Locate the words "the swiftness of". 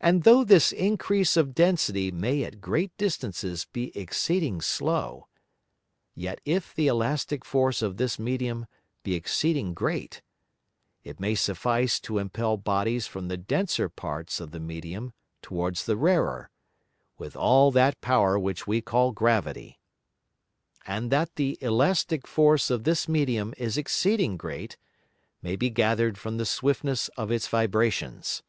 26.38-27.30